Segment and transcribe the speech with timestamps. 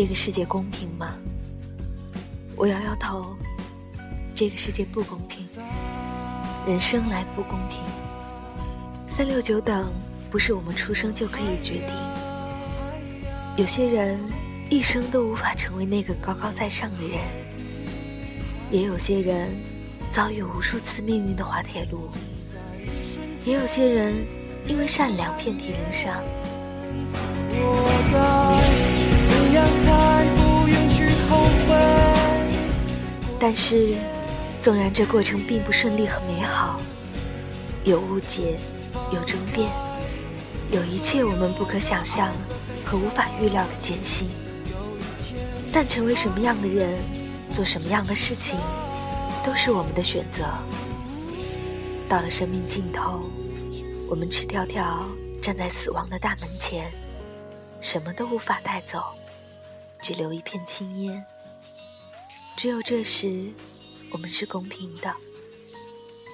[0.00, 1.14] 这个世界公平吗？
[2.56, 3.36] 我摇摇头，
[4.34, 5.46] 这个世界不公平，
[6.66, 7.82] 人生来不公平。
[9.10, 9.92] 三六九等
[10.30, 11.94] 不是我们出生就可以决定。
[13.58, 14.18] 有些人
[14.70, 17.20] 一生都无法成为那个高高在上的人，
[18.70, 19.50] 也有些人
[20.10, 22.08] 遭遇无数次命运的滑铁卢，
[23.44, 24.14] 也有些人
[24.66, 26.22] 因为善良遍体鳞伤。
[27.52, 28.69] 我
[33.42, 33.94] 但是，
[34.60, 36.78] 纵然这过程并不顺利和美好，
[37.84, 38.58] 有误解，
[39.10, 39.70] 有争辩，
[40.70, 42.28] 有一切我们不可想象
[42.84, 44.28] 和无法预料的艰辛，
[45.72, 46.98] 但成为什么样的人，
[47.50, 48.56] 做什么样的事情，
[49.44, 50.44] 都是我们的选择。
[52.08, 53.22] 到了生命尽头，
[54.08, 55.04] 我们赤条条
[55.40, 56.92] 站在死亡的大门前，
[57.80, 59.02] 什么都无法带走，
[60.02, 61.24] 只留一片青烟。
[62.56, 63.52] 只有这时，
[64.10, 65.14] 我们是公平的，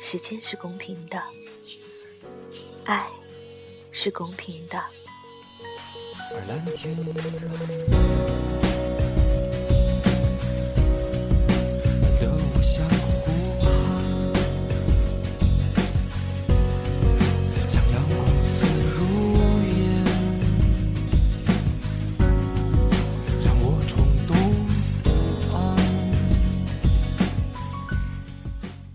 [0.00, 1.22] 时间是公平的，
[2.84, 3.08] 爱
[3.90, 4.78] 是公平的。
[6.30, 6.96] 而蓝天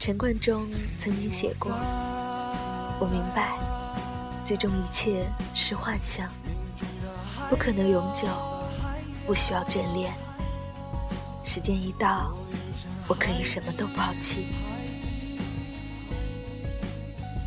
[0.07, 0.65] 陈冠中
[0.97, 1.69] 曾经写过
[2.97, 3.59] ：“我明白，
[4.45, 6.31] 最终一切是幻象，
[7.49, 8.25] 不可能永久，
[9.25, 10.13] 不需要眷恋。
[11.43, 12.33] 时间一到，
[13.05, 14.47] 我可以什么都抛弃，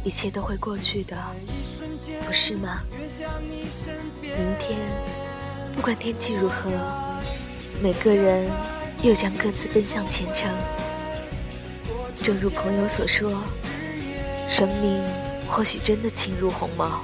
[0.05, 1.17] 一切都会过去的，
[2.27, 2.83] 不是吗？
[4.21, 4.79] 明天，
[5.73, 6.71] 不管天气如何，
[7.83, 8.47] 每个人
[9.01, 10.53] 又将各自奔向前程。”
[12.23, 13.43] 正如朋友所说，
[14.49, 15.03] 生命
[15.49, 17.01] 或许真的轻如鸿毛，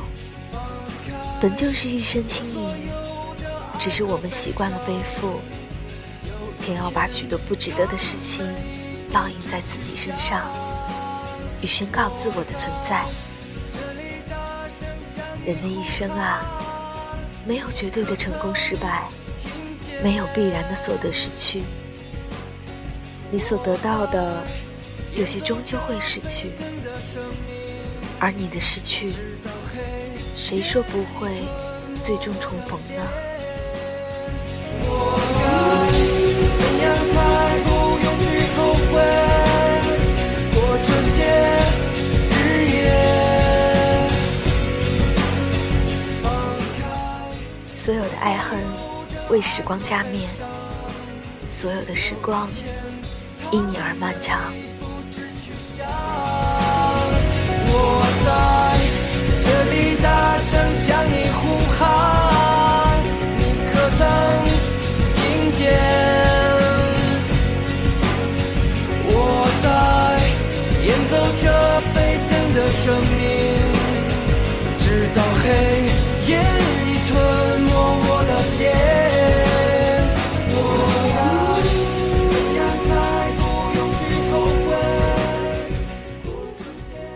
[1.40, 2.88] 本就是一身轻盈，
[3.78, 5.40] 只是我们习惯了背负，
[6.60, 8.44] 偏要把许多不值得的事情
[9.10, 10.46] 烙印在自己身上，
[11.62, 13.04] 以宣告自我的存在。
[15.46, 16.44] 人的一生啊，
[17.46, 19.08] 没有绝对的成功失败，
[20.02, 21.62] 没有必然的所得失去，
[23.30, 24.42] 你所得到的。
[25.16, 26.52] 有些终究会失去，
[28.20, 29.14] 而你的失去，
[30.36, 31.30] 谁说不会
[32.04, 33.02] 最终重逢呢？
[47.74, 48.58] 所有的爱恨
[49.30, 50.28] 为时光加冕，
[51.50, 52.48] 所有的时光
[53.50, 54.52] 因你而漫长。
[57.68, 58.05] 我